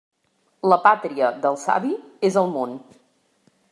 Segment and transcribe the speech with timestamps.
[0.71, 1.95] La pàtria del savi
[2.31, 2.79] és el món.